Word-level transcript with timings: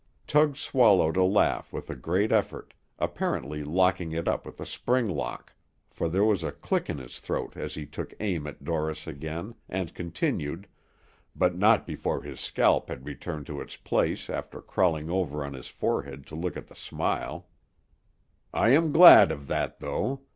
Tug 0.25 0.55
swallowed 0.55 1.15
a 1.15 1.23
laugh 1.23 1.71
with 1.71 1.87
a 1.87 1.95
great 1.95 2.31
effort, 2.31 2.73
apparently 2.97 3.63
locking 3.63 4.11
it 4.13 4.27
up 4.27 4.47
with 4.47 4.59
a 4.59 4.65
spring 4.65 5.07
lock, 5.07 5.53
for 5.91 6.09
there 6.09 6.23
was 6.25 6.43
a 6.43 6.51
click 6.51 6.89
in 6.89 6.97
his 6.97 7.19
throat 7.19 7.55
as 7.55 7.75
he 7.75 7.85
took 7.85 8.11
aim 8.19 8.47
at 8.47 8.63
Dorris 8.63 9.05
again 9.05 9.53
and 9.69 9.93
continued, 9.93 10.67
but 11.35 11.55
not 11.55 11.85
before 11.85 12.23
his 12.23 12.39
scalp 12.39 12.89
had 12.89 13.05
returned 13.05 13.45
to 13.45 13.61
its 13.61 13.75
place 13.75 14.27
after 14.27 14.59
crawling 14.59 15.11
over 15.11 15.45
on 15.45 15.53
his 15.53 15.67
forehead 15.67 16.25
to 16.25 16.35
look 16.35 16.57
at 16.57 16.65
the 16.65 16.75
smile, 16.75 17.47
"I 18.51 18.69
am 18.69 18.91
glad 18.91 19.31
of 19.31 19.45
that, 19.49 19.81
though. 19.81 20.21